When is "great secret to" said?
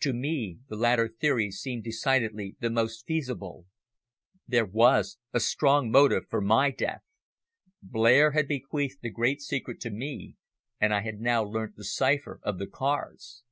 9.08-9.90